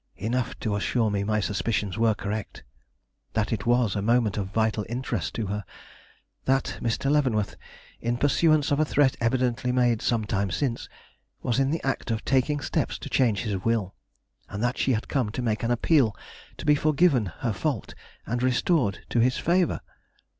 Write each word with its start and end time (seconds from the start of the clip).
Enough 0.17 0.59
to 0.61 0.75
assure 0.75 1.11
me 1.11 1.23
my 1.23 1.39
suspicions 1.39 1.95
were 1.95 2.15
correct; 2.15 2.63
that 3.33 3.53
it 3.53 3.67
was 3.67 3.95
a 3.95 4.01
moment 4.01 4.35
of 4.35 4.47
vital 4.51 4.83
interest 4.89 5.35
to 5.35 5.45
her; 5.45 5.63
that 6.45 6.79
Mr. 6.81 7.07
Leavenworth, 7.11 7.55
in 8.01 8.17
pursuance 8.17 8.71
of 8.71 8.79
a 8.79 8.83
threat 8.83 9.15
evidently 9.21 9.71
made 9.71 10.01
some 10.01 10.25
time 10.25 10.49
since, 10.49 10.89
was 11.43 11.59
in 11.59 11.69
the 11.69 11.83
act 11.85 12.09
of 12.09 12.25
taking 12.25 12.61
steps 12.61 12.97
to 12.97 13.11
change 13.11 13.41
his 13.41 13.57
will, 13.63 13.93
and 14.49 14.63
that 14.63 14.79
she 14.79 14.93
had 14.93 15.07
come 15.07 15.29
to 15.33 15.43
make 15.43 15.61
an 15.61 15.69
appeal 15.69 16.15
to 16.57 16.65
be 16.65 16.73
forgiven 16.73 17.27
her 17.41 17.53
fault 17.53 17.93
and 18.25 18.41
restored 18.41 19.05
to 19.07 19.19
his 19.19 19.37
favor. 19.37 19.81